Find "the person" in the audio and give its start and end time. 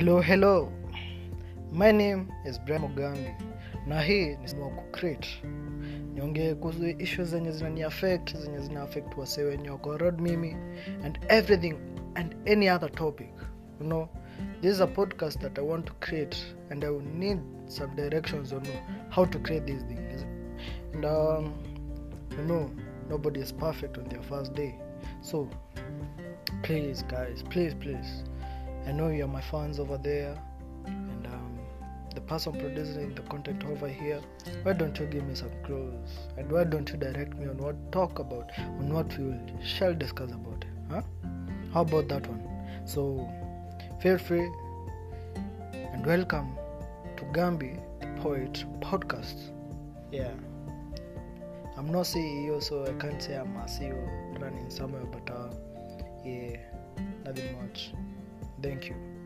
32.14-32.52